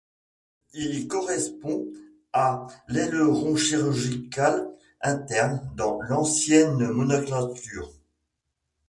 [0.73, 1.85] Il correspond
[2.33, 4.67] à l'aileron chirurgical
[5.03, 7.91] interne dans l'ancienne nomenclature.